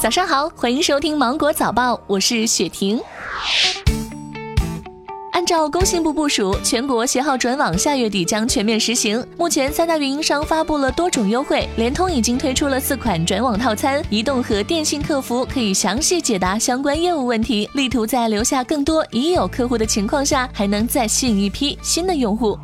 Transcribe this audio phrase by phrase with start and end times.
[0.00, 2.98] 早上好，欢迎收听芒果早报，我是雪婷。
[5.32, 9.22] 按照工信部部署，全国携号转网下月底将全面实行。
[9.36, 22.58] 目前，三大运营商发布了多种优惠，联通已经推出了四款转网套餐，移动和电信客服可以详细解答相关业务问题，力图在留下更多已有客户的情况下，还能再吸引一批新的用户。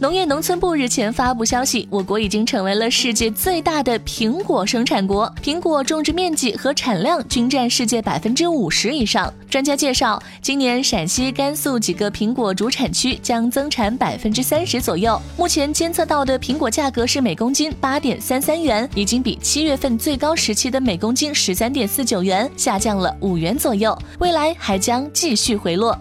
[0.00, 9.32] 农业农村部日前发布消息，我国已经成为了世界最大的苹果生产国，苹果种植面积和产量均占世界百分之五十以上。
[9.48, 15.18] 专家介绍，今年陕西、甘肃几个苹果主产区将增产百分之三十左右。
[15.38, 25.96] 目前监测到的苹果价格是每公斤八点三三元，已经比七月份最高时期的每公斤十三点四九元下降了五元左右，未来还将继续回落。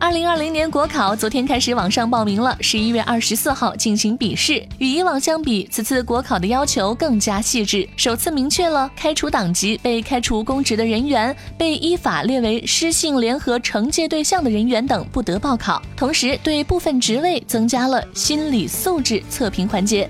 [0.00, 4.64] 二零二零年国考昨天开始网上报名了，十一月二十四号进行笔试。
[4.78, 15.82] 与以往相比，此次国考的要求更加细致，首次明确了开除党籍、被开除公职的人员、被依法列为失信联合惩戒对象的人员等不得报考。
[15.96, 20.08] 同时，对部分职位增加了心理素质测评环节。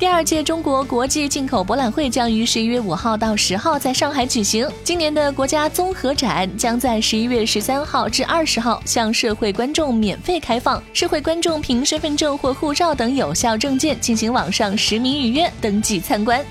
[0.00, 4.66] 第二届中国国际进口博览会将于十一月五号到十号在上海举行。
[4.82, 16.42] 今年的国家综合展将在十一月十三号至二十号向社会观众免费开放，社会观众凭身份证或护照等有效证件进行网上实名预约登记参观。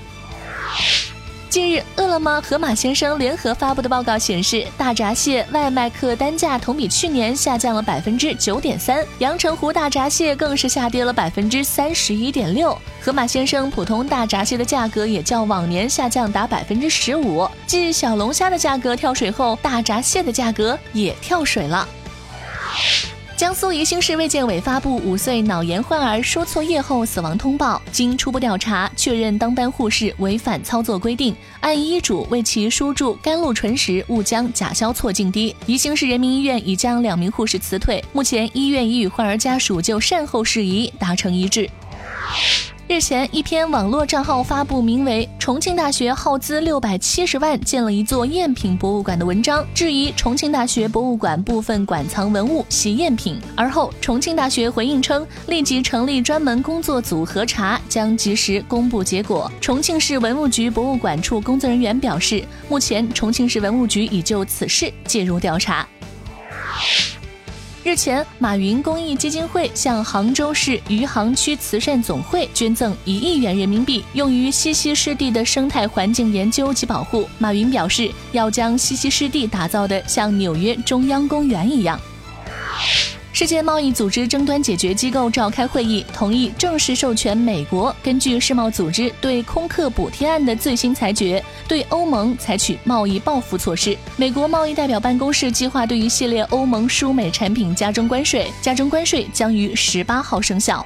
[1.50, 12.78] 近日，饿了么、盒马鲜生联合发布的报告显示，大闸蟹外卖客单价同比去年下降了百分之九点三，阳澄湖大闸蟹更是下跌了百分之三十一点六。
[13.02, 21.88] 盒马鲜生普通大闸蟹的价格也较往年下降达百分之十五，继小龙虾的价格跳水后，大闸蟹的价格也跳水了。
[23.40, 35.56] 江苏宜兴市卫健委发布五岁脑炎患儿输错液后死亡通报，经初步调查确认，当班护士违反操作规定，按医嘱为其输注甘露醇时误将甲硝唑静滴。
[35.64, 41.66] 宜兴市人民医院已将两名护士辞退，目前医院已与患儿家属就善后事宜达成一致。
[42.90, 53.40] 日前，一篇网络账号发布名为“重庆大学耗资六百七十万建了一座赝品博物馆”的文章，质疑重庆大学博物馆部分馆藏文物系赝品。
[53.54, 59.48] 而后，重庆大学回应称，立即成立专门工作组核查，将及时公布结果。
[59.60, 65.86] 重庆市文物局博物馆处工作人员表示，目前重庆市文物局已就此事介入调查。
[67.82, 77.26] 日前，马云公益基金会向杭州市余杭区慈善总会捐赠一亿元人民币，用于西溪湿地的生态环境研究及保护。
[77.38, 81.98] 马云表示，要将西溪湿地打造的像纽约中央公园一样。
[83.40, 93.96] 世界贸易组织争端解决机构召开会议，同意正式授权美国根据世贸组织对空客补贴案的最新裁决，对欧盟采取贸易报复措施。
[94.18, 100.84] 美国贸易代表办公室计划对一系列欧盟输美产品加征关税，加征关税将于十八号生效。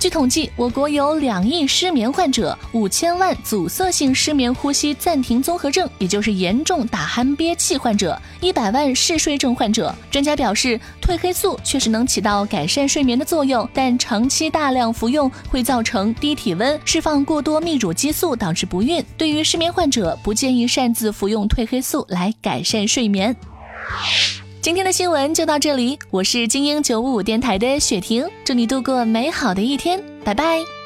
[0.00, 9.94] 据统计，我国有两亿失眠患者，五千万阻塞性失眠呼吸暂停综合症，也就是严重打鼾憋气患者，一百万嗜睡症患者。
[10.10, 19.04] 专家表示，褪黑素确实能起到改善睡眠的作用，但长期大量服用会造成低体温、释放过多泌乳激素，导致不孕。
[19.18, 23.36] 对于失眠患者，不建议擅自服用褪黑素来改善睡眠。
[24.62, 30.77] 今天的新闻就到这里，我是精英九五五电台的雪婷，祝你度过美好的一天，拜拜。